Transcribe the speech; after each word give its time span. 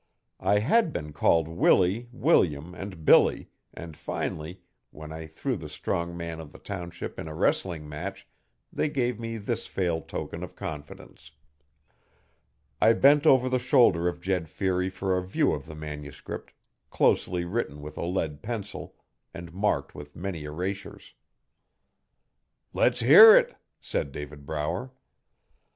I 0.39 0.57
had 0.57 0.91
been 0.91 1.13
called 1.13 1.47
Willie, 1.47 2.09
William 2.11 2.73
and 2.73 3.05
Billy, 3.05 3.49
and 3.71 3.95
finally, 3.95 4.61
when 4.89 5.11
I 5.11 5.27
threw 5.27 5.55
the 5.55 5.69
strong 5.69 6.17
man 6.17 6.39
of 6.39 6.51
the 6.51 6.57
township 6.57 7.19
in 7.19 7.27
a 7.27 7.35
wrestling 7.35 7.87
match 7.87 8.27
they 8.73 8.89
gave 8.89 9.19
me 9.19 9.37
this 9.37 9.67
full 9.67 10.01
token 10.01 10.41
of 10.41 10.55
confidence. 10.55 11.33
I 12.81 12.93
bent 12.93 13.27
over 13.27 13.47
the 13.47 13.59
shoulder 13.59 14.07
of 14.07 14.21
Jed 14.21 14.49
Feary 14.49 14.89
for 14.89 15.15
a 15.15 15.23
view 15.23 15.51
of 15.53 15.67
the 15.67 15.75
manuscript, 15.75 16.51
closely 16.89 17.45
written 17.45 17.79
with 17.79 17.95
a 17.95 18.03
lead 18.03 18.41
pencil, 18.41 18.95
and 19.35 19.53
marked 19.53 19.93
with 19.93 20.15
many 20.15 20.45
erasures. 20.45 21.13
'Le's 22.73 23.01
hear 23.01 23.37
it,' 23.37 23.55
said 23.79 24.11
David 24.11 24.47
Brower. 24.47 24.89